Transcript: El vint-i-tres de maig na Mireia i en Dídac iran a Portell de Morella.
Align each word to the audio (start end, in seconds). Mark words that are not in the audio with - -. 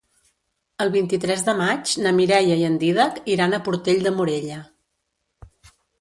El 0.85 0.89
vint-i-tres 0.95 1.43
de 1.49 1.53
maig 1.59 1.93
na 2.05 2.15
Mireia 2.21 2.57
i 2.61 2.65
en 2.71 2.79
Dídac 2.85 3.19
iran 3.35 3.53
a 3.53 3.61
Portell 3.69 4.03
de 4.09 4.15
Morella. 4.17 4.59